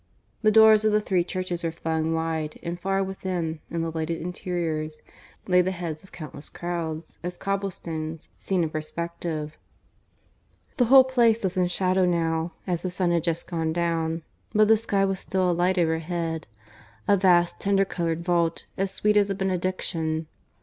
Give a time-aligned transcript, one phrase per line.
[0.41, 4.19] The doors of the three churches were flung wide, and far within, in the lighted
[4.19, 5.03] interiors,
[5.45, 9.59] lay the heads of countless crowds, as cobble stones, seen in perspective.
[10.77, 14.23] The whole Place was in shadow now, as the sun had just gone down,
[14.55, 16.47] but the sky was still alight overhead,
[17.07, 20.25] a vast tender coloured vault, as sweet as a benediction.